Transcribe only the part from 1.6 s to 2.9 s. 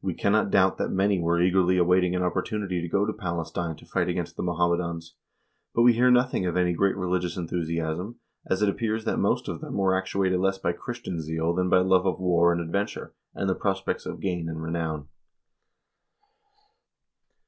awaiting an opportunity to